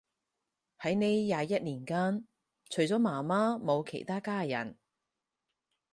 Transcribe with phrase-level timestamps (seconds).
[0.79, 2.25] 喺呢廿一年間，
[2.71, 4.75] 除咗媽媽冇其他家人